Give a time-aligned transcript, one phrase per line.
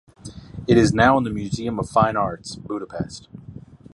[0.67, 3.27] It is now in the Museum of Fine Arts (Budapest).